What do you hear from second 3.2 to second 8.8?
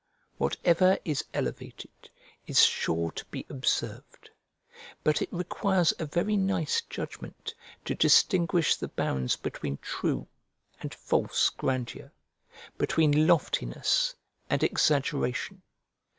be observed; but it requires a very nice judgment to distinguish